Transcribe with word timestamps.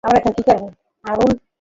আমরা 0.03 0.17
এখন 0.17 0.33
কি 0.37 0.43
করব, 0.49 0.63
আরুল? 1.03 1.31